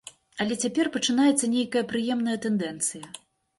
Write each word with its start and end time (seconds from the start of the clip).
Але 0.45 0.55
цяпер 0.63 0.89
пачынаецца 0.95 1.51
нейкая 1.53 1.85
прыемная 1.93 2.37
тэндэнцыя. 2.49 3.07